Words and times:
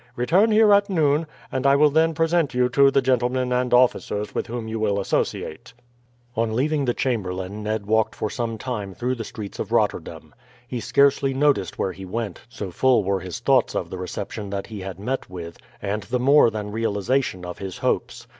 Return 0.15 0.49
here 0.49 0.73
at 0.73 0.89
noon, 0.89 1.27
and 1.51 1.67
I 1.67 1.75
will 1.75 1.91
then 1.91 2.15
present 2.15 2.55
you 2.55 2.69
to 2.69 2.89
the 2.89 3.03
gentlemen 3.03 3.51
and 3.51 3.71
officers 3.71 4.33
with 4.33 4.47
whom 4.47 4.67
you 4.67 4.79
will 4.79 4.99
associate." 4.99 5.73
On 6.35 6.55
leaving 6.55 6.85
the 6.85 6.95
chamberlain 6.95 7.61
Ned 7.61 7.85
walked 7.85 8.15
for 8.15 8.27
some 8.27 8.57
time 8.57 8.95
through 8.95 9.13
the 9.13 9.23
streets 9.23 9.59
of 9.59 9.71
Rotterdam. 9.71 10.33
He 10.67 10.79
scarcely 10.79 11.35
noticed 11.35 11.77
where 11.77 11.91
he 11.93 12.05
went, 12.05 12.41
so 12.49 12.71
full 12.71 13.03
were 13.03 13.19
his 13.19 13.41
thoughts 13.41 13.75
of 13.75 13.91
the 13.91 13.99
reception 13.99 14.49
that 14.49 14.65
he 14.65 14.79
had 14.81 14.97
met 14.99 15.29
with, 15.29 15.59
and 15.83 16.01
the 16.01 16.19
more 16.19 16.49
than 16.49 16.71
realization 16.71 17.45
of 17.45 17.59
his 17.59 17.77
hopes. 17.77 18.25